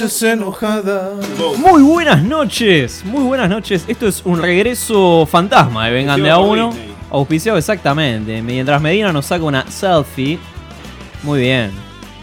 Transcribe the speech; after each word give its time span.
Enojadas. 0.00 1.12
Muy 1.56 1.80
buenas 1.82 2.20
noches, 2.20 3.04
muy 3.04 3.22
buenas 3.22 3.48
noches. 3.48 3.84
Esto 3.86 4.08
es 4.08 4.22
un 4.24 4.42
regreso 4.42 5.24
fantasma 5.24 5.86
de 5.86 5.92
Vengan 5.92 6.20
de 6.20 6.30
a 6.30 6.38
uno. 6.38 6.72
Auspiciado 7.12 7.56
exactamente. 7.56 8.42
Mientras 8.42 8.82
Medina 8.82 9.12
nos 9.12 9.26
saca 9.26 9.44
una 9.44 9.64
selfie. 9.70 10.40
Muy 11.22 11.42
bien. 11.42 11.70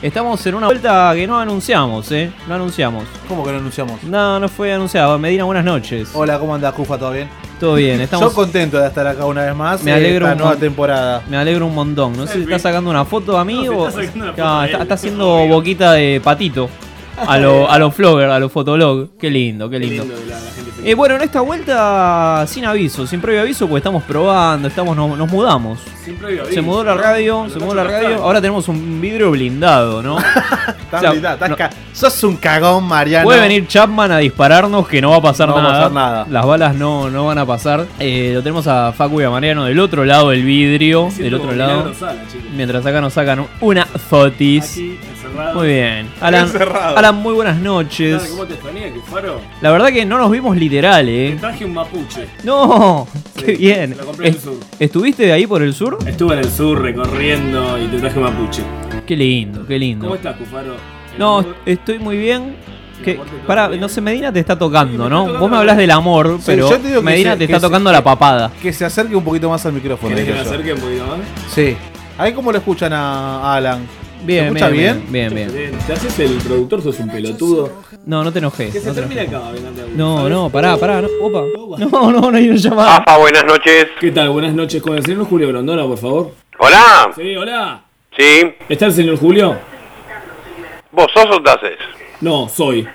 Estamos 0.02 0.46
en 0.48 0.56
una 0.56 0.66
vuelta 0.68 1.14
que 1.16 1.26
no 1.26 1.40
anunciamos, 1.40 2.12
¿eh? 2.12 2.34
No 2.46 2.56
anunciamos. 2.56 3.06
¿Cómo 3.30 3.46
que 3.46 3.52
no 3.54 3.60
anunciamos? 3.60 4.04
No, 4.04 4.38
no 4.38 4.50
fue 4.50 4.74
anunciado. 4.74 5.18
Medina, 5.18 5.46
buenas 5.46 5.64
noches. 5.64 6.10
Hola, 6.14 6.40
¿cómo 6.40 6.54
anda 6.54 6.74
Cufa? 6.74 6.98
¿Todo 6.98 7.12
bien? 7.12 7.30
Todo 7.58 7.76
bien, 7.76 8.02
estamos. 8.02 8.28
Yo 8.28 8.36
contento 8.36 8.80
de 8.80 8.88
estar 8.88 9.08
acá 9.08 9.26
una 9.26 9.46
vez 9.46 9.56
más. 9.56 9.82
Me 9.82 9.92
eh, 9.92 9.94
alegro 9.94 10.26
esta 10.26 10.34
un 10.36 10.42
nueva 10.42 10.60
temporada. 10.60 11.24
Me 11.30 11.38
alegro 11.38 11.68
un 11.68 11.76
montón. 11.76 12.18
No 12.18 12.28
sé 12.28 12.34
si 12.34 12.42
está 12.42 12.60
sacando 12.60 12.90
una 12.90 13.06
foto 13.06 13.38
a 13.38 13.46
mí 13.46 13.64
No, 13.64 13.72
o. 13.78 13.88
está 13.88 14.02
sacando 14.04 14.26
una 14.26 14.34
foto 14.34 14.60
de 14.60 14.66
está, 14.68 14.76
él. 14.76 14.82
está 14.82 14.94
haciendo 14.96 15.48
boquita 15.48 15.94
de 15.94 16.20
patito. 16.22 16.70
A 17.28 17.38
los 17.38 17.70
a 17.70 17.78
lo 17.80 17.92
flogger, 17.92 18.30
a 18.30 18.40
los 18.40 18.52
fotolog. 18.52 19.10
Qué 19.20 19.30
lindo, 19.30 19.70
qué 19.70 19.80
lindo. 19.80 20.04
Lindo 20.04 20.20
que 20.20 20.26
la- 20.30 20.36
la 20.40 20.42
gente 20.52 20.72
feliz. 20.72 20.82
Eh, 20.90 20.96
bueno, 20.96 21.16
en 21.16 21.22
esta 21.22 21.42
vuelta 21.42 22.44
sin 22.48 22.66
aviso, 22.66 23.06
sin 23.06 23.22
previo 23.22 23.42
aviso, 23.42 23.68
porque 23.68 23.78
estamos 23.80 24.04
probando, 24.04 24.68
estamos, 24.68 24.96
nos, 24.98 25.18
nos 25.18 25.30
mudamos. 25.32 25.80
Sin 26.04 26.16
previo 26.16 26.46
Se 26.52 26.62
mudó 26.62 26.84
la 26.84 26.96
radio, 26.96 27.48
se 27.50 27.60
mudó 27.60 27.76
la 27.76 27.84
radio. 27.84 28.24
Ahora 28.24 28.42
tenemos 28.42 28.68
un 28.68 29.00
vidrio 29.00 29.32
blindado, 29.32 30.02
¿no? 30.02 30.16
O 30.94 31.00
sea, 31.00 31.12
blindado, 31.12 31.48
no- 31.48 31.56
Sos 31.94 32.24
un 32.24 32.36
cagón, 32.38 32.84
Mariano. 32.86 33.24
Puede 33.24 33.40
venir 33.42 33.66
Chapman 33.68 34.12
a 34.12 34.18
dispararnos 34.18 34.88
que 34.88 35.02
no 35.02 35.12
va 35.12 35.18
a 35.18 35.22
pasar, 35.22 35.48
No 35.48 35.56
va 35.56 35.60
a 35.60 35.64
nada. 35.64 35.76
pasar 35.78 35.92
nada. 35.92 36.26
Las 36.30 36.46
balas 36.46 36.76
no, 36.76 37.10
no 37.10 37.26
van 37.28 37.38
a 37.38 37.46
pasar. 37.46 37.86
Eh, 38.00 38.32
lo 38.34 38.42
tenemos 38.44 38.68
a 38.68 38.92
Facu 38.92 39.22
y 39.22 39.24
a 39.24 39.30
Mariano 39.30 39.66
del 39.66 39.80
otro 39.80 40.04
lado 40.04 40.30
del 40.32 40.44
vidrio, 40.44 41.10
del 41.18 41.34
otro 41.36 41.54
lado. 41.54 41.94
Sala. 41.94 42.16
Mientras 42.56 42.86
acá 42.86 43.00
nos 43.00 43.14
sacan 43.14 43.46
una 43.62 43.86
fotis. 43.86 44.72
Aquí, 44.74 44.98
encerrado. 45.42 45.60
Muy 45.60 45.68
bien. 45.68 46.10
Alan, 46.22 46.44
Encerrado. 46.46 46.98
Alan, 46.98 47.16
muy 47.16 47.34
buenas 47.34 47.58
noches. 47.58 48.24
¿Cómo 48.30 48.46
te 48.46 48.54
extrañé, 48.54 48.92
Cufaro? 48.92 49.42
La 49.62 49.72
verdad 49.72 49.90
que 49.90 50.06
no 50.06 50.18
nos 50.18 50.32
vimos 50.32 50.56
literal, 50.58 51.06
Te 51.06 51.28
eh. 51.30 51.38
traje 51.40 51.66
un 51.66 51.74
mapuche. 51.74 52.28
No, 52.44 53.08
Sí, 53.38 53.44
qué 53.46 53.52
bien. 53.54 53.96
lo 53.98 54.06
compré 54.06 54.28
en 54.30 54.34
el 54.36 54.40
sur. 54.40 54.54
¿Estuviste 54.80 55.32
ahí 55.32 55.48
por 55.48 55.62
el 55.62 55.74
sur? 55.74 55.98
Estuve 56.06 56.34
en 56.34 56.40
el 56.40 56.52
sur 56.52 56.82
recorriendo 56.82 57.78
y 57.78 57.88
te 57.88 57.98
traje 58.00 58.18
un 58.20 58.24
mapuche. 58.26 58.64
Qué 59.06 59.16
lindo, 59.16 59.62
qué 59.62 59.76
¿Cómo 59.76 59.80
lindo. 59.80 60.16
estás, 60.16 60.36
Cufaro? 60.38 60.76
No, 61.18 61.44
estoy 61.66 62.00
muy 62.00 62.18
bien. 62.18 62.56
Que, 63.04 63.20
para, 63.48 63.68
no 63.68 63.90
sé, 63.90 64.00
Medina 64.00 64.32
te 64.32 64.40
está 64.40 64.54
Sí, 64.54 64.60
tocando, 64.60 65.10
¿no? 65.10 65.22
tocando 65.22 65.40
Vos 65.40 65.50
me 65.50 65.56
la- 65.56 65.60
hablas 65.62 65.78
del 65.78 65.90
amor, 65.90 66.36
Sí, 66.38 66.44
pero 66.46 66.70
te 66.70 67.02
Medina 67.02 67.32
se- 67.32 67.38
te 67.38 67.44
está 67.46 67.60
se- 67.60 67.66
tocando 67.66 67.92
la 67.92 68.04
papada. 68.04 68.52
Que 68.62 68.72
se 68.72 68.86
acerque 68.86 69.16
un 69.16 69.24
poquito 69.24 69.50
más 69.50 69.66
al 69.66 69.74
micrófono. 69.74 70.16
¿Querés 70.16 70.30
que 70.30 70.36
yo. 70.36 70.42
acerque 70.42 70.74
un 70.74 70.80
poquito 70.80 71.06
más? 71.08 71.18
Sí. 71.52 71.76
Ahí 72.20 72.32
cómo 72.34 72.52
lo 72.52 72.60
escuchan 72.60 72.94
a 72.94 73.40
a 73.42 73.56
Alan. 73.56 73.80
Bien, 74.24 74.44
¿Se 74.44 74.48
escucha 74.50 74.68
bien, 74.70 75.04
bien? 75.10 75.34
bien, 75.34 75.50
bien, 75.52 75.72
bien. 75.72 75.80
Te 75.86 75.94
haces 75.94 76.20
el 76.20 76.38
productor, 76.38 76.82
sos 76.84 77.00
un 77.00 77.10
pelotudo. 77.10 77.72
No, 78.06 78.24
no 78.24 78.32
te 78.32 78.40
enojes. 78.40 78.72
Que 78.72 78.80
se 78.80 78.88
no 78.88 78.94
te 78.94 79.00
termine 79.02 79.22
acá, 79.22 79.42
No, 79.96 80.30
no, 80.30 80.50
pará, 80.50 80.78
pará. 80.78 81.02
No, 81.02 81.08
opa. 81.22 81.78
No, 81.80 82.12
no, 82.12 82.32
no 82.32 82.38
hay 82.38 82.50
una 82.50 82.58
llamada. 82.60 82.98
AFA, 82.98 83.18
buenas 83.18 83.46
noches. 83.46 83.88
¿Qué 84.00 84.12
tal? 84.12 84.30
Buenas 84.30 84.54
noches. 84.54 84.82
Con 84.82 84.96
el 84.96 85.04
señor 85.04 85.26
Julio 85.26 85.48
Grondona, 85.48 85.84
por 85.86 85.98
favor. 85.98 86.32
Hola. 86.60 87.12
Sí, 87.16 87.36
hola. 87.36 87.82
Sí. 88.16 88.54
¿Está 88.70 88.86
el 88.88 88.94
señor 88.94 89.18
Julio? 89.18 89.58
¿Vos 90.92 91.08
sos 91.14 91.26
o 91.32 91.42
te 91.42 91.50
haces? 91.50 91.78
No, 92.20 92.48
soy. 92.48 92.88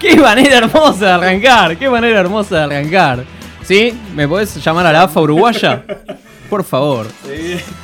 Qué 0.00 0.16
manera 0.16 0.58
hermosa 0.58 1.06
de 1.06 1.12
arrancar, 1.12 1.76
qué 1.76 1.88
manera 1.88 2.20
hermosa 2.20 2.56
de 2.56 2.62
arrancar. 2.64 3.24
¿Sí? 3.62 3.98
¿Me 4.14 4.26
podés 4.28 4.54
llamar 4.62 4.86
a 4.86 4.92
la 4.92 5.02
AFA 5.02 5.20
uruguaya? 5.20 5.84
Por 6.56 6.64
favor. 6.64 7.06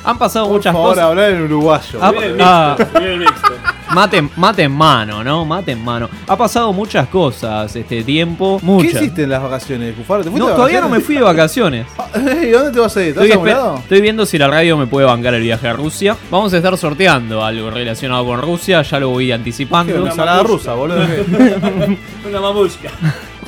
Han 0.03 0.17
pasado 0.17 0.45
Por 0.47 0.55
muchas 0.55 0.73
favor, 0.73 0.89
cosas. 0.89 1.03
hablar 1.03 1.29
en 1.29 1.43
uruguayo. 1.43 1.99
Ah, 2.01 2.11
Bien 2.11 2.23
el 2.23 2.37
ah. 2.41 2.75
mixto, 2.79 2.97
el 2.97 3.19
mixto. 3.19 3.53
Mate, 3.93 4.27
mate 4.35 4.63
en 4.63 4.71
mano, 4.71 5.23
¿no? 5.23 5.45
Mate 5.45 5.73
en 5.73 5.83
mano. 5.83 6.09
Ha 6.27 6.35
pasado 6.35 6.73
muchas 6.73 7.07
cosas 7.09 7.75
este 7.75 8.03
tiempo. 8.03 8.59
¿Qué 8.81 8.87
hiciste 8.87 9.23
en 9.25 9.29
las 9.29 9.43
vacaciones, 9.43 9.93
Cufaro? 9.95 10.23
¿Te 10.23 10.31
fuiste 10.31 10.39
No, 10.43 10.49
de 10.49 10.55
todavía 10.55 10.81
no 10.81 10.89
me 10.89 11.01
fui 11.01 11.17
de 11.17 11.21
vacaciones. 11.21 11.85
¿Y 12.41 12.49
dónde 12.49 12.71
te 12.71 12.79
vas 12.79 12.97
a 12.97 13.01
ir? 13.03 13.09
¿Estás 13.09 13.25
Estoy, 13.25 13.51
a 13.51 13.75
estoy 13.75 14.01
viendo 14.01 14.25
si 14.25 14.39
la 14.39 14.47
radio 14.47 14.75
me 14.75 14.87
puede 14.87 15.05
bancar 15.05 15.35
el 15.35 15.43
viaje 15.43 15.67
a 15.67 15.73
Rusia. 15.73 16.17
Vamos 16.31 16.51
a 16.55 16.57
estar 16.57 16.75
sorteando 16.75 17.45
algo 17.45 17.69
relacionado 17.69 18.25
con 18.25 18.41
Rusia, 18.41 18.81
ya 18.81 18.99
lo 18.99 19.09
voy 19.09 19.27
¿Qué, 19.27 19.33
anticipando. 19.33 20.01
una 20.01 20.09
ensalada 20.09 20.41
rusa, 20.41 20.73
boludo. 20.73 20.97
Una 22.27 22.41
mamushka. 22.41 22.89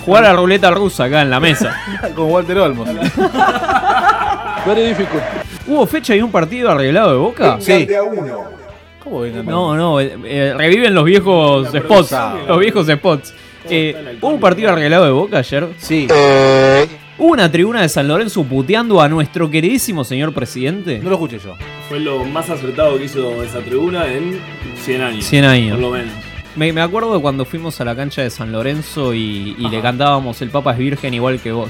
Jugar 0.06 0.26
a 0.26 0.28
la 0.28 0.34
ruleta 0.36 0.70
rusa 0.70 1.06
acá 1.06 1.24
en 1.24 1.32
la 1.32 1.40
mesa. 1.40 1.76
Con 2.16 2.30
Walter 2.30 2.60
Olmos. 2.60 2.88
¿Hubo 5.68 5.86
fecha 5.86 6.16
y 6.16 6.22
un 6.22 6.32
partido 6.32 6.72
arreglado 6.72 7.12
de 7.12 7.18
Boca? 7.18 7.58
Sí. 7.60 7.88
¿Cómo 9.04 9.20
vengan? 9.20 9.46
No, 9.46 9.76
no, 9.76 10.00
eh, 10.00 10.18
eh, 10.26 10.54
reviven 10.58 10.96
los 10.96 11.06
viejos 11.06 11.72
La 11.72 11.82
spots. 11.82 12.16
Los 12.48 12.60
viejos 12.60 12.88
spots. 12.88 13.34
Eh, 13.70 14.18
¿Hubo 14.20 14.32
un 14.32 14.40
partido 14.40 14.72
arreglado 14.72 15.06
de 15.06 15.12
Boca 15.12 15.38
ayer? 15.40 15.68
Sí. 15.78 16.08
¿Hubo 17.18 17.32
una 17.32 17.52
tribuna 17.52 17.82
de 17.82 17.90
San 17.90 18.08
Lorenzo 18.08 18.44
puteando 18.44 19.00
a 19.00 19.08
nuestro 19.08 19.50
queridísimo 19.50 20.04
señor 20.04 20.34
presidente? 20.34 21.00
No 21.00 21.10
lo 21.10 21.16
escuché 21.16 21.40
yo. 21.40 21.56
Fue 21.88 22.00
lo 22.00 22.26
más 22.26 22.50
acertado 22.50 22.98
que 22.98 23.06
hizo 23.06 23.44
esa 23.44 23.60
tribuna 23.60 24.12
en 24.12 24.40
100 24.84 25.02
años. 25.02 25.26
100 25.26 25.46
años. 25.46 25.72
Por 25.80 25.80
lo 25.80 25.92
menos. 25.92 26.14
Me, 26.56 26.74
me 26.74 26.82
acuerdo 26.82 27.14
de 27.14 27.22
cuando 27.22 27.46
fuimos 27.46 27.80
a 27.82 27.86
la 27.86 27.96
cancha 27.96 28.22
de 28.24 28.30
San 28.30 28.52
Lorenzo 28.52 29.14
y, 29.14 29.56
y 29.58 29.70
le 29.70 29.82
cantábamos 29.82 30.42
El 30.42 30.50
Papa 30.50 30.72
es 30.72 30.78
Virgen 30.80 31.14
igual 31.14 31.40
que 31.40 31.52
vos. 31.52 31.70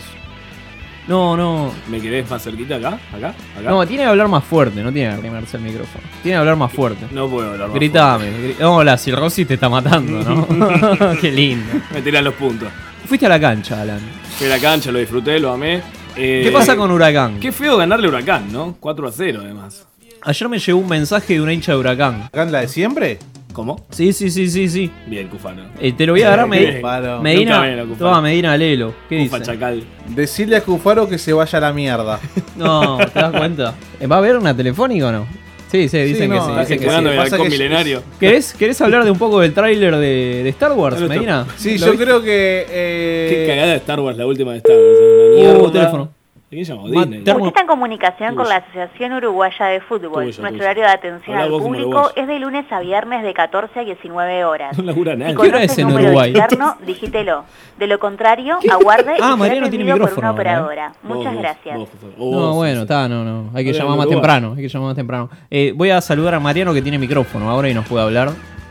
No, 1.08 1.38
no. 1.38 1.72
¿Me 1.88 2.02
querés 2.02 2.30
más 2.30 2.44
cerquita 2.44 2.78
acá? 2.78 2.98
¿Acá? 3.16 3.30
¿Acá? 3.60 3.70
No, 3.70 3.86
tiene 3.86 4.04
que 4.04 4.10
hablar 4.10 4.28
más 4.28 4.44
fuerte, 4.44 4.82
no 4.82 4.92
tiene 4.92 5.10
que 5.12 5.16
arrimarse 5.20 5.58
el 5.58 5.64
micrófono. 5.64 6.04
Tiene 6.24 6.36
que 6.36 6.40
hablar 6.40 6.56
más 6.56 6.72
fuerte. 6.72 7.06
No 7.12 7.30
puedo 7.30 7.52
hablar 7.52 7.68
más 7.68 7.76
Gritame. 7.76 8.26
gri- 8.32 8.56
No, 8.60 8.84
la 8.84 8.98
cirrosis 8.98 9.48
te 9.48 9.54
está 9.54 9.70
matando, 9.70 10.24
¿no? 10.24 11.18
Qué 11.22 11.32
lindo. 11.32 11.66
fuerte. 11.72 11.94
Me 11.94 12.02
tiran 12.02 12.24
los 12.24 12.34
puntos. 12.34 12.70
Fuiste 13.08 13.28
a 13.28 13.30
la 13.30 13.40
cancha, 13.40 13.82
Alan. 13.82 14.00
Fui 14.38 14.48
a 14.48 14.50
la 14.50 14.60
cancha, 14.60 14.92
lo 14.92 14.98
disfruté, 15.00 15.40
lo 15.40 15.52
amé. 15.54 15.82
Eh, 16.16 16.42
¿Qué 16.46 16.52
pasa 16.52 16.76
con 16.76 16.90
Huracán? 16.92 17.40
Qué 17.40 17.52
feo 17.52 17.78
ganarle 17.78 18.08
a 18.08 18.10
Huracán, 18.10 18.52
¿no? 18.52 18.76
4 18.80 19.08
a 19.08 19.12
0 19.12 19.42
además. 19.44 19.86
Ayer 20.24 20.50
me 20.50 20.58
llegó 20.58 20.80
un 20.80 20.88
mensaje 20.88 21.34
de 21.36 21.42
una 21.42 21.54
hincha 21.54 21.74
de 21.74 21.78
Huracán. 21.78 22.24
¿Acá 22.24 22.44
en 22.44 22.52
la 22.52 22.62
de 22.62 22.68
siempre? 22.68 23.20
¿Cómo? 23.56 23.86
Sí, 23.90 24.12
sí, 24.12 24.30
sí, 24.30 24.50
sí, 24.50 24.68
sí. 24.68 24.92
Bien, 25.08 25.30
Cufano. 25.30 25.64
Eh, 25.80 25.94
te 25.94 26.06
lo 26.06 26.12
voy 26.12 26.22
a 26.24 26.30
dar 26.30 26.42
a 26.42 26.46
Medi- 26.46 26.60
Bien. 26.72 26.82
Paro. 26.82 27.22
Medina. 27.22 27.56
Nunca 27.56 27.68
menos, 27.68 27.88
Cufaro. 27.88 28.06
Toma, 28.10 28.22
Medina 28.22 28.58
Lelo. 28.58 28.94
¿Qué 29.08 29.24
Cufa 29.24 29.40
dice? 29.40 29.52
Chacal. 29.54 29.84
Decirle 30.10 30.58
a 30.58 30.62
Cufaro 30.62 31.08
que 31.08 31.18
se 31.18 31.32
vaya 31.32 31.58
a 31.58 31.62
la 31.62 31.72
mierda. 31.74 32.20
No, 32.58 32.98
¿te 32.98 33.18
das 33.20 33.32
cuenta? 33.32 33.74
Eh, 34.00 34.08
¿Va 34.08 34.18
a 34.18 34.20
haber 34.20 34.36
una 34.38 34.56
telefónica 34.56 35.08
o 35.08 35.12
no? 35.14 35.28
Sí, 35.72 35.88
sí, 35.90 35.98
dicen 36.00 36.30
no, 36.30 36.36
que 36.36 36.42
sí. 36.42 36.60
dicen 36.60 36.80
que 36.80 36.90
sí. 36.90 36.96
el 36.96 37.16
Pasa 37.18 37.36
halcón 37.36 37.44
que- 37.48 37.50
milenario. 37.50 38.04
¿Querés, 38.20 38.54
¿Querés 38.54 38.80
hablar 38.82 39.04
de 39.06 39.12
un 39.12 39.18
poco 39.18 39.40
del 39.40 39.54
tráiler 39.54 39.96
de, 39.96 40.42
de 40.44 40.50
Star 40.50 40.74
Wars, 40.74 41.00
Medina? 41.02 41.46
Sí, 41.58 41.78
¿Lo 41.78 41.88
yo 41.88 41.96
creo 41.98 42.22
que. 42.22 42.66
eh, 42.70 43.28
Qué 43.29 43.47
cagada 43.47 43.72
de 43.72 43.78
Star 43.78 44.00
Wars, 44.02 44.18
la 44.18 44.26
última 44.26 44.52
de 44.52 44.58
Star 44.58 44.76
Wars. 44.76 45.62
Uh, 45.68 45.72
teléfono. 45.72 46.09
¿De 46.55 46.63
quién 46.63 46.78
llamó? 46.78 46.87
Ma- 46.87 47.02
Disney. 47.05 47.19
Usted 47.19 47.47
está 47.47 47.61
en 47.61 47.67
comunicación 47.67 48.35
con 48.35 48.47
la 48.47 48.55
Asociación 48.57 49.13
Uruguaya 49.13 49.66
de 49.66 49.81
Fútbol. 49.81 50.23
Nuestro 50.25 50.46
horario 50.63 50.84
de 50.84 50.90
atención 50.90 51.37
al 51.37 51.49
público 51.49 52.11
es 52.16 52.28
de 52.28 52.40
lunes 52.40 52.66
a 52.72 52.79
viernes 52.79 53.23
de 53.23 53.34
14 53.34 53.79
a 53.79 53.84
19 53.84 54.46
horas. 54.46 54.78
No 54.78 54.84
labura 54.84 55.16
nadie. 55.16 55.34
Si 55.35 55.41
¿Qué 55.41 55.47
hora 55.49 55.63
es 55.63 55.78
en 55.78 55.91
Uruguay? 55.91 56.31
externo, 56.35 56.78
digítelo. 56.85 57.43
De 57.78 57.87
lo 57.87 57.99
contrario, 57.99 58.57
aguarde 58.72 59.11
y 59.13 59.16
Ah, 59.16 59.23
será 59.23 59.35
Mariano 59.35 59.69
tiene 59.69 59.85
por 59.85 59.93
micrófono 59.96 60.19
una 60.19 60.29
ahora, 60.29 60.52
¿eh? 60.52 60.55
operadora. 60.61 60.93
Muchas 61.03 61.34
vos, 61.34 61.41
gracias. 61.41 61.78
por. 61.78 62.09
O 62.17 62.31
No, 62.31 62.37
vos, 62.47 62.55
bueno, 62.55 62.81
está, 62.84 63.07
no, 63.09 63.23
no. 63.25 63.49
Hay 63.53 63.66
que 63.66 63.73
llamar 63.73 63.97
más 63.97 64.07
temprano. 64.07 64.53
Hay 64.55 64.61
que 64.63 64.69
llamar 64.69 64.87
más 64.90 64.96
temprano. 64.96 65.29
Eh, 65.52 65.73
voy 65.75 65.90
a 65.90 65.99
saludar 65.99 66.35
a 66.35 66.40
Mariano 66.40 66.73
que 66.73 66.81
tiene 66.81 66.97
micrófono 66.97 67.49
ahora 67.49 67.69
y 67.69 67.73
nos 67.73 67.85
puede 67.85 68.03
hablar. 68.05 68.29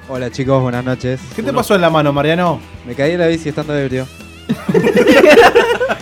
Hola 0.09 0.31
chicos, 0.31 0.63
buenas 0.63 0.85
noches. 0.85 1.21
¿Qué 1.37 1.43
te 1.43 1.53
pasó 1.53 1.75
en 1.75 1.81
la 1.83 1.91
mano, 1.91 2.13
Mariano? 2.15 2.61
Me 2.87 2.95
caí 2.95 3.13
en 3.13 3.21
la 3.21 3.27
bici 3.27 3.51
estando 3.51 3.77
ebrio. 3.77 4.07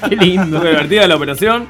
Qué 0.08 0.16
lindo. 0.16 0.58
¿Fue 0.60 0.70
divertida 0.70 1.06
la 1.08 1.16
operación? 1.16 1.66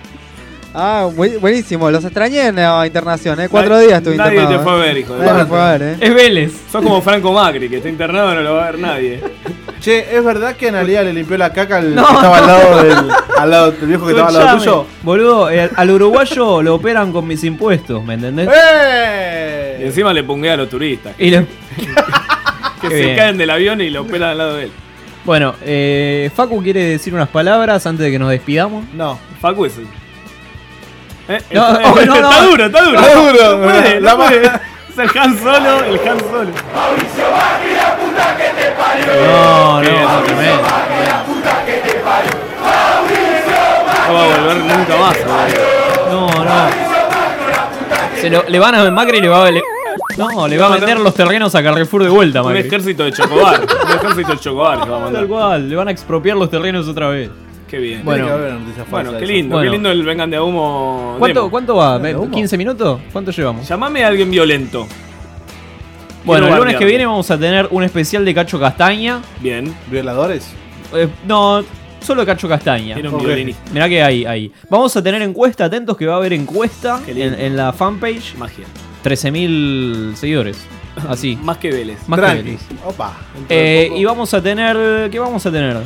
Ah, 0.74 1.06
bu- 1.14 1.38
buenísimo, 1.38 1.90
los 1.90 2.02
extrañé 2.02 2.46
en 2.46 2.56
la 2.56 2.86
internación, 2.86 3.38
¿eh? 3.40 3.48
Cuatro 3.50 3.74
Nadie- 3.74 3.86
días 3.88 3.98
estuve 3.98 4.16
Nadie 4.16 4.40
internado. 4.40 4.58
te 4.58 4.64
fue 4.64 4.72
a 4.72 4.76
¿eh? 4.76 4.80
ver, 4.88 4.98
hijo 4.98 5.12
de 5.14 5.18
Nadie 5.18 5.32
me 5.32 5.38
puta. 5.44 5.48
fue 5.48 5.60
a 5.60 5.72
ver, 5.72 5.82
¿eh? 5.82 5.96
Es 6.00 6.14
Vélez. 6.14 6.52
Sos 6.72 6.82
como 6.82 7.02
Franco 7.02 7.32
Macri, 7.32 7.68
que 7.68 7.76
está 7.76 7.88
internado 7.90 8.32
y 8.32 8.34
no 8.36 8.40
lo 8.40 8.54
va 8.54 8.62
a 8.62 8.70
ver 8.70 8.78
nadie. 8.80 9.20
Che, 9.82 10.16
¿es 10.16 10.24
verdad 10.24 10.54
que 10.54 10.68
Analia 10.68 11.02
le 11.02 11.12
limpió 11.12 11.36
la 11.36 11.52
caca 11.52 11.78
al 11.78 11.92
No, 11.94 12.06
que 12.06 12.14
estaba 12.14 12.38
al 12.38 12.46
lado 12.46 12.82
del, 12.84 13.10
al 13.36 13.50
lado 13.50 13.72
del 13.72 13.86
viejo 13.88 14.04
que 14.06 14.12
estaba 14.12 14.28
al 14.28 14.34
lado 14.34 14.58
tuyo? 14.58 14.86
Boludo, 15.02 15.50
eh, 15.50 15.68
al 15.74 15.90
uruguayo 15.90 16.62
lo 16.62 16.76
operan 16.76 17.12
con 17.12 17.26
mis 17.26 17.42
impuestos, 17.44 18.02
¿me 18.04 18.14
entendés? 18.14 18.46
Y 18.48 18.50
¡Eh! 18.54 19.86
encima 19.86 20.12
le 20.14 20.22
punguea 20.24 20.54
a 20.54 20.56
los 20.56 20.68
turistas. 20.70 21.14
Y 21.18 21.32
Que 21.32 21.44
Qué 22.80 22.88
se 22.88 22.94
bien. 23.02 23.16
caen 23.16 23.36
del 23.36 23.50
avión 23.50 23.80
y 23.80 23.90
lo 23.90 24.02
operan 24.02 24.30
al 24.30 24.38
lado 24.38 24.56
de 24.56 24.64
él. 24.64 24.72
Bueno, 25.24 25.54
eh, 25.62 26.30
Facu 26.34 26.62
quiere 26.62 26.84
decir 26.84 27.14
unas 27.14 27.28
palabras 27.28 27.86
antes 27.86 28.04
de 28.04 28.10
que 28.10 28.18
nos 28.18 28.30
despidamos. 28.30 28.84
No. 28.92 29.18
Facu 29.40 29.66
es 29.66 29.76
el. 29.78 29.86
Eh, 31.28 31.40
No, 31.52 31.66
oh, 31.84 31.94
no, 32.04 32.04
no. 32.06 32.14
está 32.30 32.42
duro, 32.42 32.66
está 32.66 32.82
duro. 32.82 33.00
Está 33.00 33.14
duro, 33.14 33.58
No 33.58 33.64
puede, 33.64 34.00
la 34.00 34.10
no 34.12 34.16
puede. 34.16 34.42
Es 34.46 34.98
el 34.98 35.18
Han 35.18 35.38
Solo, 35.38 35.84
el 35.84 36.08
Han 36.08 36.20
Solo. 36.20 36.50
No, 39.06 39.82
no, 39.82 39.82
no, 39.82 40.22
tremendo. 40.24 40.62
No 44.08 44.14
va 44.14 44.24
a 44.24 44.26
volver 44.26 44.56
nunca 44.56 44.96
más. 44.96 45.16
No, 46.10 46.26
no. 46.44 46.82
Se 48.20 48.30
lo, 48.30 48.44
le 48.46 48.58
van 48.58 48.74
a 48.74 48.90
Macri 48.90 49.20
le 49.20 49.28
va 49.28 49.46
a 49.46 49.50
le- 49.50 49.62
No, 50.18 50.48
le 50.48 50.58
va 50.58 50.66
a 50.66 50.76
vender 50.76 50.98
los 51.00 51.14
terrenos 51.14 51.54
a 51.54 51.62
Carrefour 51.62 52.02
de 52.04 52.08
vuelta, 52.10 52.42
Un 52.42 52.48
Macri. 52.52 52.66
ejército 52.66 53.04
de 53.04 53.12
chocobar. 53.12 53.60
Un 53.60 53.92
ejército 53.96 54.32
de 54.32 54.38
chocobar 54.38 54.82
que 54.82 54.88
va 54.90 54.96
a 54.96 55.00
Tal 55.00 55.12
mandar. 55.12 55.26
cual, 55.26 55.68
le 55.68 55.76
van 55.76 55.88
a 55.88 55.90
expropiar 55.90 56.36
los 56.36 56.50
terrenos 56.50 56.86
otra 56.88 57.08
vez. 57.08 57.30
Qué 57.68 57.78
bien. 57.78 58.04
Bueno. 58.04 58.26
Que 58.26 58.32
haber 58.32 58.52
qué 59.18 59.26
lindo, 59.26 59.56
Bueno. 59.56 59.70
qué 59.70 59.76
lindo 59.76 59.90
el 59.90 60.04
vengan 60.04 60.30
de 60.30 60.36
a 60.36 60.42
humo. 60.42 61.16
¿Cuánto, 61.18 61.40
demo. 61.40 61.50
¿Cuánto 61.50 61.76
va? 61.76 61.98
¿De 61.98 62.14
humo? 62.14 62.36
¿15 62.36 62.58
minutos? 62.58 63.00
¿Cuánto 63.12 63.30
llevamos? 63.30 63.66
Llamame 63.66 64.04
a 64.04 64.08
alguien 64.08 64.30
violento. 64.30 64.86
Bueno, 66.24 66.48
el 66.48 66.54
lunes 66.56 66.76
que 66.76 66.84
viene 66.84 67.06
vamos 67.06 67.30
a 67.30 67.38
tener 67.38 67.66
un 67.70 67.82
especial 67.82 68.24
de 68.24 68.34
Cacho 68.34 68.60
Castaña. 68.60 69.20
Bien. 69.40 69.74
¿Violadores? 69.90 70.52
Eh, 70.94 71.08
no, 71.26 71.64
solo 72.00 72.24
Cacho 72.26 72.48
Castaña. 72.48 72.96
Era 72.96 73.08
un 73.08 73.16
Ok. 73.16 73.24
violinista. 73.24 73.62
Mirá 73.72 73.88
que 73.88 74.02
hay 74.02 74.24
ahí. 74.26 74.52
Vamos 74.68 74.94
a 74.96 75.02
tener 75.02 75.22
encuesta, 75.22 75.64
atentos 75.64 75.96
que 75.96 76.06
va 76.06 76.14
a 76.14 76.16
haber 76.18 76.34
encuesta 76.34 77.00
en, 77.06 77.18
en 77.40 77.56
la 77.56 77.72
fanpage. 77.72 78.36
Magia. 78.36 78.66
13.000 79.02 80.14
seguidores. 80.14 80.58
Así. 81.08 81.36
Más 81.42 81.58
que 81.58 81.70
Vélez. 81.70 82.06
Más 82.08 82.18
que 82.20 82.26
Tranqui. 82.26 82.42
Vélez. 82.42 82.60
Opa. 82.84 83.16
Eh, 83.48 83.90
y 83.94 84.04
vamos 84.04 84.32
a 84.34 84.42
tener. 84.42 85.10
¿Qué 85.10 85.18
vamos 85.18 85.44
a 85.46 85.50
tener? 85.50 85.78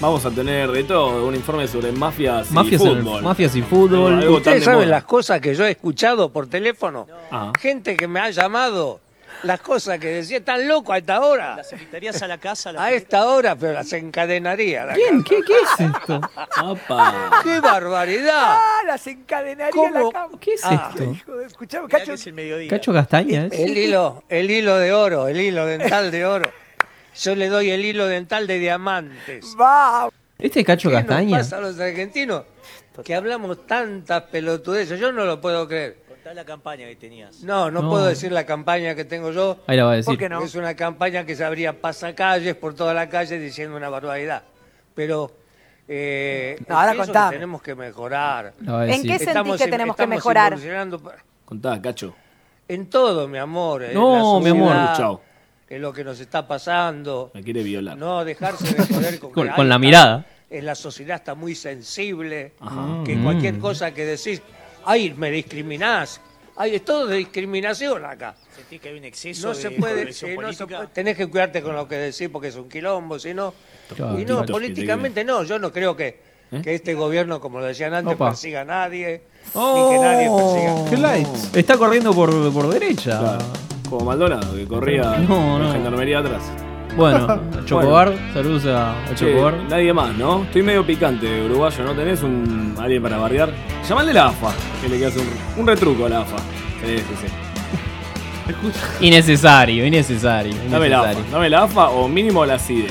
Vamos 0.00 0.26
a 0.26 0.30
tener 0.30 0.70
de 0.72 0.82
todo, 0.84 1.24
un 1.26 1.34
informe 1.36 1.68
sobre 1.68 1.92
mafias, 1.92 2.50
Mafias, 2.50 2.82
y 2.82 2.84
el- 2.84 2.96
fútbol. 2.98 3.22
mafias 3.22 3.54
y 3.56 3.62
fútbol. 3.62 4.26
Ustedes 4.28 4.60
de 4.60 4.64
saben 4.64 4.80
moda. 4.80 4.90
las 4.90 5.04
cosas 5.04 5.40
que 5.40 5.54
yo 5.54 5.64
he 5.64 5.70
escuchado 5.70 6.30
por 6.32 6.48
teléfono. 6.48 7.06
Ajá. 7.30 7.52
Gente 7.60 7.96
que 7.96 8.08
me 8.08 8.18
ha 8.20 8.28
llamado, 8.30 9.00
las 9.42 9.60
cosas 9.60 9.98
que 9.98 10.08
decía, 10.08 10.38
están 10.38 10.66
loco 10.68 10.92
a 10.92 10.98
esta 10.98 11.20
hora. 11.20 11.56
Las 11.56 11.72
invitarías 11.72 12.22
a 12.22 12.28
la 12.28 12.38
casa. 12.38 12.72
A 12.76 12.92
esta 12.92 13.26
hora, 13.26 13.56
pero 13.56 13.72
las 13.74 13.92
encadenaría. 13.92 14.86
la 14.86 14.94
¿Quién? 14.94 15.22
¿Qué, 15.24 15.40
qué 15.46 15.52
es 15.60 15.80
esto? 15.80 16.20
Apa. 16.56 17.40
¡Qué 17.42 17.60
barbaridad! 17.60 18.58
las 18.86 19.06
encadenaría 19.06 19.70
¿Cómo? 19.72 20.12
¿Qué 20.40 20.54
es 20.54 20.64
Ah, 20.64 20.92
esto? 20.94 21.40
Escuchame, 21.40 21.88
Cacho. 21.88 22.12
es 22.14 22.26
el 22.26 22.32
mediodía. 22.34 22.70
¿Cacho 22.70 22.92
Castaña 22.92 23.46
es? 23.46 23.52
El 23.58 23.76
hilo, 23.76 24.24
el 24.28 24.50
hilo 24.50 24.76
de 24.78 24.92
oro, 24.92 25.28
el 25.28 25.40
hilo 25.40 25.66
dental 25.66 26.10
de 26.10 26.24
oro. 26.26 26.50
Yo 27.20 27.34
le 27.34 27.48
doy 27.48 27.70
el 27.70 27.84
hilo 27.84 28.06
dental 28.06 28.46
de 28.46 28.58
diamantes. 28.58 29.44
Va. 29.60 30.08
¿Este 30.38 30.60
es 30.60 30.66
Cacho 30.66 30.88
¿Qué 30.88 30.94
nos 30.96 31.04
Castaña? 31.04 31.38
pasa 31.38 31.56
a 31.58 31.60
los 31.60 31.78
argentinos? 31.78 32.42
Que 33.04 33.14
hablamos 33.14 33.66
tantas 33.66 34.22
pelotudeces. 34.24 34.98
Yo 35.00 35.10
no 35.12 35.24
lo 35.24 35.40
puedo 35.40 35.66
creer. 35.66 35.96
Contá 36.24 36.34
la 36.40 36.44
campaña 36.46 36.86
que 36.86 36.96
tenías. 36.96 37.42
No, 37.42 37.70
no, 37.70 37.82
No. 37.82 37.90
puedo 37.90 38.06
decir 38.06 38.32
la 38.32 38.46
campaña 38.46 38.94
que 38.94 39.04
tengo 39.04 39.30
yo. 39.30 39.58
Ahí 39.66 39.76
la 39.76 39.84
va 39.84 39.92
a 39.92 39.96
decir. 39.96 40.06
¿Por 40.06 40.16
qué 40.16 40.30
no? 40.30 40.42
Es 40.42 40.54
una 40.54 40.74
campaña 40.74 41.26
que 41.26 41.36
se 41.36 41.44
abría 41.44 41.78
pasacalles 41.78 42.54
por 42.54 42.74
toda 42.74 42.94
la 42.94 43.10
calle 43.10 43.38
diciendo 43.38 43.76
una 43.76 43.90
barbaridad. 43.90 44.42
Pero 44.94 45.30
eh, 45.86 46.56
No, 46.66 46.78
ahora 46.80 46.92
que 46.92 46.98
contame. 46.98 47.32
tenemos 47.34 47.60
que 47.60 47.74
mejorar. 47.74 48.54
¿En 48.58 48.88
qué 48.88 48.92
sentís 49.18 49.20
Estamos 49.28 49.58
que 49.58 49.64
in- 49.64 49.70
tenemos 49.70 49.96
que 49.96 50.06
mejorar? 50.06 50.56
Contá, 51.44 51.82
cacho. 51.82 52.14
En 52.68 52.86
todo, 52.88 53.28
mi 53.28 53.36
amor. 53.36 53.82
en 53.84 53.92
No, 53.92 54.40
la 54.40 54.44
mi 54.44 54.50
amor. 54.58 54.96
Chao. 54.96 55.20
En 55.68 55.82
lo 55.82 55.92
que 55.92 56.04
nos 56.04 56.18
está 56.20 56.48
pasando. 56.48 57.32
Me 57.34 57.42
quiere 57.42 57.62
violar. 57.62 57.98
No 57.98 58.24
dejarse 58.24 58.74
de 58.74 58.86
joder 58.94 59.18
con, 59.20 59.46
la 59.46 59.56
está- 59.62 59.78
mirada. 59.78 60.24
En 60.48 60.64
la 60.64 60.74
sociedad 60.74 61.16
está 61.16 61.34
muy 61.34 61.54
sensible. 61.54 62.54
Ajá. 62.60 63.02
Que 63.04 63.14
Mm. 63.14 63.24
cualquier 63.24 63.58
cosa 63.58 63.90
que 63.92 64.06
decís, 64.06 64.40
ay, 64.86 65.14
me 65.16 65.30
discriminás. 65.30 66.20
Ay, 66.56 66.76
es 66.76 66.84
todo 66.84 67.06
de 67.06 67.16
discriminación 67.16 68.04
acá. 68.04 68.34
¿Sentís 68.54 68.80
que 68.80 68.88
hay 68.90 68.98
un 68.98 69.04
exceso 69.04 69.48
No 69.48 69.54
de 69.54 69.60
se 69.60 69.70
puede, 69.72 70.02
eh, 70.02 70.06
no 70.06 70.12
se 70.12 70.34
política? 70.36 70.66
puede- 70.66 70.86
tenés 70.88 71.16
que 71.16 71.26
cuidarte 71.26 71.62
con 71.62 71.74
lo 71.74 71.88
que 71.88 71.96
decís 71.96 72.28
porque 72.30 72.48
es 72.48 72.56
un 72.56 72.68
quilombo, 72.68 73.18
si 73.18 73.34
no. 73.34 73.52
Claro. 73.96 74.18
Y 74.20 74.24
no, 74.24 74.44
políticamente 74.46 75.24
no, 75.24 75.42
yo 75.42 75.58
no 75.58 75.72
creo 75.72 75.96
que, 75.96 76.20
¿Eh? 76.52 76.60
que 76.62 76.74
este 76.76 76.94
gobierno, 76.94 77.40
como 77.40 77.58
lo 77.58 77.66
decían 77.66 77.92
antes, 77.94 78.14
Opa. 78.14 78.28
persiga 78.28 78.60
a 78.60 78.64
nadie, 78.64 79.22
Oh. 79.54 79.88
ni 79.90 79.96
que 79.96 80.02
nadie 80.04 80.30
persiga. 80.30 80.90
¿Qué 80.90 80.96
lights? 80.96 81.56
Está 81.56 81.76
corriendo 81.76 82.12
por, 82.14 82.52
por 82.52 82.68
derecha. 82.68 83.18
Claro. 83.18 83.44
Como 83.90 84.04
Maldonado, 84.06 84.54
que 84.54 84.66
corría 84.66 85.02
No, 85.18 85.58
la 85.58 85.66
no. 85.66 85.72
gendarmería 85.72 86.20
atrás. 86.20 86.42
Bueno, 86.96 87.40
Chocobar, 87.64 88.14
saludos 88.32 88.66
a, 88.66 88.92
a 88.92 89.14
Che, 89.14 89.26
Chocobar. 89.32 89.54
nadie 89.68 89.92
más, 89.92 90.14
¿no? 90.16 90.44
Estoy 90.44 90.62
medio 90.62 90.86
picante, 90.86 91.44
uruguayo, 91.44 91.82
¿no 91.82 91.92
tenés 91.92 92.22
un 92.22 92.74
alguien 92.78 93.02
para 93.02 93.16
bardear? 93.18 93.50
Llamale 93.88 94.12
a 94.12 94.14
la 94.14 94.26
AFA, 94.26 94.52
que 94.80 94.88
le 94.88 95.04
hace 95.04 95.18
un, 95.18 95.26
un 95.56 95.66
retruco 95.66 96.06
a 96.06 96.08
la 96.08 96.20
AFA. 96.20 96.36
Sí, 96.38 96.96
sí, 96.98 97.14
sí. 97.26 97.26
Innecesario, 99.06 99.84
innecesario. 99.86 100.54
Dame 100.70 100.88
la 100.88 101.00
AFA, 101.00 101.20
dame 101.32 101.48
la 101.50 101.62
AFA 101.64 101.88
o 101.88 102.06
mínimo 102.06 102.46
la 102.46 102.58
CIDE. 102.58 102.88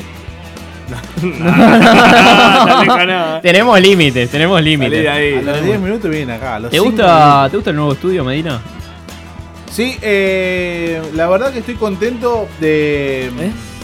Tenemos 3.42 3.80
límites, 3.80 4.30
tenemos 4.30 4.62
límites. 4.62 5.08
A 5.08 5.20
los 5.52 5.64
10 5.64 5.80
minutos 5.80 6.12
viene 6.12 6.34
acá. 6.34 6.60
¿Te 6.70 6.80
gusta, 6.80 7.48
¿Te 7.50 7.58
gusta 7.58 7.70
el 7.70 7.76
nuevo 7.78 7.94
estudio, 7.94 8.24
Medina? 8.26 8.62
Sí, 9.72 9.98
eh, 10.02 11.02
la 11.16 11.28
verdad 11.28 11.52
que 11.52 11.60
estoy 11.60 11.76
contento 11.76 12.48
de, 12.60 13.32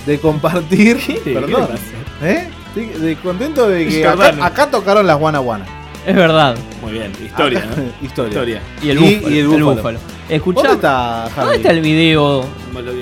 de 0.09 0.19
compartir. 0.19 0.97
¿Qué 1.23 1.33
le 1.33 1.41
Perdón. 1.41 1.67
pasa? 1.67 1.83
¿Eh? 2.23 2.49
Estoy 2.67 2.85
de- 2.87 3.15
contento 3.17 3.67
de 3.69 3.87
que 3.87 4.07
acá, 4.07 4.33
acá 4.45 4.69
tocaron 4.71 5.05
las 5.07 5.17
Guana 5.17 5.39
Guana. 5.39 5.65
Es 6.05 6.15
verdad. 6.15 6.55
Muy 6.81 6.93
bien, 6.93 7.11
historia, 7.23 7.59
Acá- 7.59 7.69
¿no? 7.77 7.83
historia. 8.05 8.29
Historia. 8.29 8.61
Y 8.81 8.89
el 8.89 8.97
búfalo. 8.99 9.29
y 9.29 9.37
el 9.39 9.47
búfalo. 9.63 9.99
Escuchá, 10.29 10.61
¿Dónde 10.61 10.73
está 10.75 11.29
Javi? 11.33 11.39
¿dónde 11.41 11.55
está 11.57 11.69
el 11.71 11.81
video? 11.81 12.45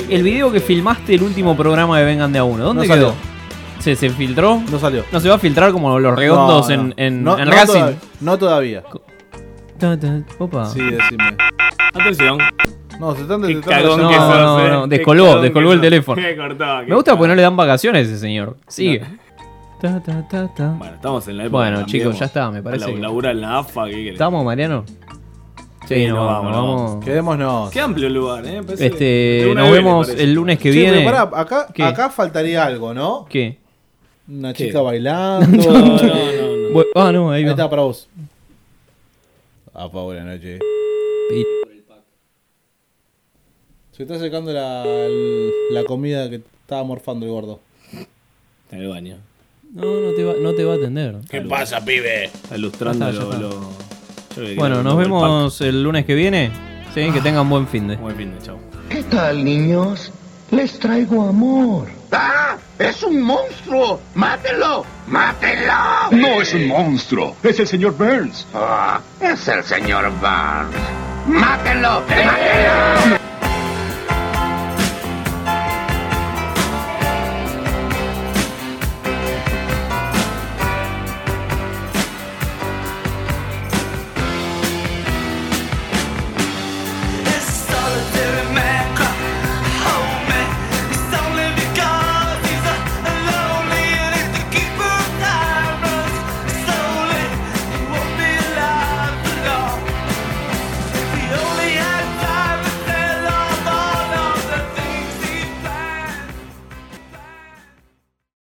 El 0.10 0.24
video 0.24 0.52
que 0.52 0.60
filmaste 0.60 1.16
el 1.16 1.24
último 1.24 1.56
programa 1.58 2.00
de 2.00 2.06
Vengan 2.06 2.32
de 2.32 2.40
a 2.40 2.44
uno. 2.44 2.64
¿Dónde 2.66 2.88
No 2.88 2.94
quedó? 2.94 3.10
salió. 3.10 3.28
¿Se, 3.80 3.96
¿Se 3.96 4.10
filtró? 4.10 4.62
No 4.72 4.80
salió. 4.80 5.04
No 5.12 5.20
se 5.20 5.30
va 5.30 5.36
a 5.36 5.40
filtrar 5.40 5.72
como 5.72 6.00
los 6.00 6.16
redondos 6.18 6.68
No, 6.70 6.74
en, 6.74 6.88
no. 6.90 6.94
en, 6.98 7.24
No- 7.24 7.40
en 7.40 7.46
no 7.46 7.52
Racing. 7.52 7.96
no 8.22 8.38
todavía. 8.38 8.84
Opa. 10.40 10.66
Sí, 10.68 10.80
decime. 10.82 11.38
Atención. 11.94 12.40
No, 13.00 13.16
se 13.16 13.22
están 13.22 13.42
Qué 13.42 13.48
detectando 13.50 13.84
cagón 13.90 14.02
No, 14.02 14.10
que 14.10 14.16
llamadas. 14.16 14.38
sos, 14.42 14.60
no, 14.62 14.66
eh. 14.68 14.72
no, 14.72 14.90
Qué 14.90 14.98
descolgó, 14.98 15.26
cagón 15.26 15.42
descolgó 15.44 15.70
que 15.70 15.74
el 15.74 15.80
sos. 15.80 15.84
teléfono. 15.84 16.22
Qué 16.22 16.36
cortado, 16.38 16.80
qué 16.82 16.90
Me 16.90 16.96
gusta 16.96 17.12
porque 17.18 17.28
no 17.28 17.36
le 17.36 17.42
dan 17.42 17.56
vacaciones 17.58 18.08
a 18.08 18.10
ese 18.12 18.20
señor. 18.20 18.58
Sigue. 18.68 19.02
Ta, 19.82 20.02
ta, 20.02 20.28
ta, 20.28 20.48
ta. 20.56 20.70
Bueno, 20.78 20.96
estamos 20.96 21.28
en 21.28 21.38
la 21.38 21.44
época. 21.46 21.58
Bueno, 21.70 21.86
chicos, 21.86 22.18
ya 22.18 22.26
está, 22.26 22.50
me 22.50 22.64
parece 22.64 22.86
A 22.86 22.88
la- 22.88 22.94
que- 22.96 23.00
Laburar 23.02 23.32
en 23.36 23.42
la 23.42 23.60
AFA, 23.60 23.86
¿qué 23.86 23.92
querés? 23.92 24.12
¿Estamos, 24.14 24.44
Mariano? 24.44 24.84
Sí, 25.88 25.96
Sí, 25.96 26.08
no, 26.08 26.16
nos 26.16 26.26
vamos, 26.26 26.52
vamos, 26.52 26.52
nos 26.82 26.90
vamos. 26.92 27.06
Quedémonos. 27.06 27.70
Qué 27.72 27.80
amplio 27.80 28.08
el 28.08 28.14
lugar, 28.16 28.46
¿eh? 28.46 28.62
Parece 28.66 28.86
Este, 28.88 29.48
una 29.52 29.62
nos 29.62 29.72
vez, 29.72 29.84
vemos 29.84 30.08
parece. 30.08 30.24
el 30.24 30.34
lunes 30.34 30.58
que 30.58 30.72
Che, 30.72 30.78
viene. 30.80 30.98
pero 31.06 31.30
pará, 31.30 31.42
acá, 31.42 31.68
¿Qué? 31.74 31.84
acá 31.84 32.10
faltaría 32.10 32.66
algo, 32.66 32.94
¿no? 32.94 33.26
¿Qué? 33.30 33.58
Una 34.28 34.52
¿Qué? 34.54 34.66
chica 34.68 34.82
bailando. 34.82 35.48
No, 35.72 35.72
no, 35.72 35.86
no. 35.86 35.96
no. 35.96 36.70
Bu- 36.74 36.86
Ah, 36.96 37.12
no, 37.14 37.30
ahí 37.32 37.38
Ahí 37.42 37.46
va. 37.46 37.52
está 37.52 37.70
para 37.70 37.84
vos. 37.84 38.10
Ah, 39.74 39.88
pa, 39.90 40.02
buena 40.02 40.24
noche. 40.26 40.60
Se 43.98 44.04
está 44.04 44.20
secando 44.20 44.54
la, 44.54 44.86
la 45.72 45.84
comida 45.86 46.30
que 46.30 46.36
estaba 46.62 46.84
morfando 46.84 47.26
el 47.26 47.32
gordo. 47.32 47.60
En 48.72 48.82
el 48.82 48.88
baño. 48.90 49.18
No, 49.74 49.86
no 50.00 50.12
te 50.12 50.24
va, 50.24 50.34
no 50.40 50.54
te 50.54 50.64
va 50.64 50.74
a 50.74 50.76
atender. 50.78 51.16
¿Qué 51.30 51.42
pasa, 51.42 51.84
pibe? 51.84 52.26
Está 52.26 52.58
ilustrando 52.58 53.06
Ya 53.06 53.12
está, 53.12 53.24
ya 53.24 53.26
lo, 53.26 53.32
está. 53.34 53.56
lo- 53.56 53.70
yo 53.72 54.36
creo 54.36 54.48
que 54.50 54.56
Bueno, 54.56 54.84
nos 54.84 54.98
vemos 54.98 55.62
el 55.62 55.82
lunes 55.84 56.06
que 56.06 56.14
viene. 56.14 56.52
Sí, 56.94 57.10
que 57.12 57.22
tengan 57.22 57.50
buen 57.50 57.68
fin 57.68 57.88
de. 57.88 57.96
pack. 57.96 58.04
Buen 58.04 58.16
fin 58.18 58.36
de 58.38 58.46
chao. 58.46 58.60
¿Qué 58.90 59.04
tal, 59.04 59.44
niños? 59.44 60.12
Les 60.52 60.78
traigo 60.80 61.24
amor. 61.28 61.88
¡Ah! 62.12 62.56
¡Es 62.80 63.02
un 63.04 63.22
monstruo! 63.22 64.00
¡Mátelo! 64.16 64.86
¡Mátelo! 65.08 65.74
No 66.12 66.42
es 66.42 66.54
un 66.54 66.68
monstruo, 66.68 67.36
es 67.44 67.60
el 67.60 67.68
señor 67.68 67.98
Burns. 67.98 68.46
Ah, 68.54 69.02
es 69.20 69.48
el 69.48 69.64
señor 69.64 70.10
Barnes. 70.22 70.80
¡Mátelo! 71.28 72.02
¡Mátelo! 72.08 73.27